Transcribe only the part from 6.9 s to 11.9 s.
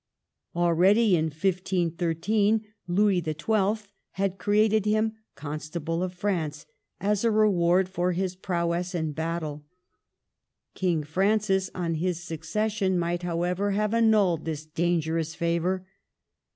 as a reward for his prowess in battle. King Francis,